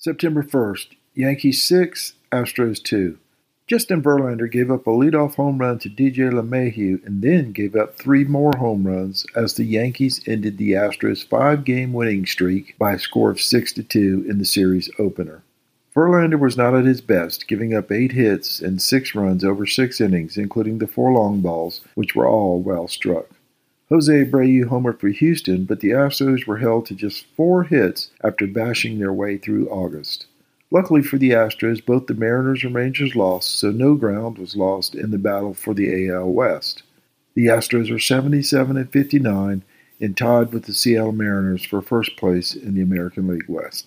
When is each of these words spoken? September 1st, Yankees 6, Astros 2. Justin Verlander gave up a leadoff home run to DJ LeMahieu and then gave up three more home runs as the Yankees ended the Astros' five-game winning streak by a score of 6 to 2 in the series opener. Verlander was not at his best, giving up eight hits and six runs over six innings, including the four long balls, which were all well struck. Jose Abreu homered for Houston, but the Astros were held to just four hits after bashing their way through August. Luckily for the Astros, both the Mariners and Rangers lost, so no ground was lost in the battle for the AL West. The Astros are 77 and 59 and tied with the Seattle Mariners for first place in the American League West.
September 0.00 0.44
1st, 0.44 0.94
Yankees 1.16 1.60
6, 1.64 2.12
Astros 2.30 2.80
2. 2.80 3.18
Justin 3.66 4.00
Verlander 4.00 4.48
gave 4.50 4.70
up 4.70 4.86
a 4.86 4.90
leadoff 4.90 5.34
home 5.34 5.58
run 5.58 5.80
to 5.80 5.90
DJ 5.90 6.30
LeMahieu 6.30 7.04
and 7.04 7.20
then 7.20 7.50
gave 7.50 7.74
up 7.74 7.96
three 7.96 8.22
more 8.22 8.52
home 8.58 8.86
runs 8.86 9.26
as 9.34 9.54
the 9.54 9.64
Yankees 9.64 10.20
ended 10.24 10.56
the 10.56 10.70
Astros' 10.70 11.26
five-game 11.26 11.92
winning 11.92 12.26
streak 12.26 12.78
by 12.78 12.92
a 12.92 12.98
score 12.98 13.28
of 13.28 13.40
6 13.40 13.72
to 13.72 13.82
2 13.82 14.26
in 14.28 14.38
the 14.38 14.44
series 14.44 14.88
opener. 15.00 15.42
Verlander 15.96 16.38
was 16.38 16.56
not 16.56 16.76
at 16.76 16.84
his 16.84 17.00
best, 17.00 17.48
giving 17.48 17.74
up 17.74 17.90
eight 17.90 18.12
hits 18.12 18.60
and 18.60 18.80
six 18.80 19.16
runs 19.16 19.42
over 19.42 19.66
six 19.66 20.00
innings, 20.00 20.36
including 20.36 20.78
the 20.78 20.86
four 20.86 21.12
long 21.12 21.40
balls, 21.40 21.80
which 21.96 22.14
were 22.14 22.28
all 22.28 22.60
well 22.60 22.86
struck. 22.86 23.26
Jose 23.90 24.12
Abreu 24.12 24.64
homered 24.64 25.00
for 25.00 25.08
Houston, 25.08 25.64
but 25.64 25.80
the 25.80 25.90
Astros 25.90 26.46
were 26.46 26.58
held 26.58 26.84
to 26.86 26.94
just 26.94 27.24
four 27.34 27.64
hits 27.64 28.10
after 28.22 28.46
bashing 28.46 28.98
their 28.98 29.12
way 29.12 29.38
through 29.38 29.68
August. 29.70 30.26
Luckily 30.70 31.00
for 31.00 31.16
the 31.16 31.30
Astros, 31.30 31.84
both 31.84 32.06
the 32.06 32.14
Mariners 32.14 32.62
and 32.64 32.74
Rangers 32.74 33.16
lost, 33.16 33.58
so 33.58 33.70
no 33.70 33.94
ground 33.94 34.36
was 34.36 34.56
lost 34.56 34.94
in 34.94 35.10
the 35.10 35.18
battle 35.18 35.54
for 35.54 35.72
the 35.72 36.10
AL 36.10 36.28
West. 36.30 36.82
The 37.34 37.46
Astros 37.46 37.90
are 37.90 37.98
77 37.98 38.76
and 38.76 38.90
59 38.90 39.62
and 40.00 40.16
tied 40.16 40.52
with 40.52 40.64
the 40.64 40.74
Seattle 40.74 41.12
Mariners 41.12 41.64
for 41.64 41.80
first 41.80 42.16
place 42.16 42.54
in 42.54 42.74
the 42.74 42.82
American 42.82 43.26
League 43.26 43.48
West. 43.48 43.86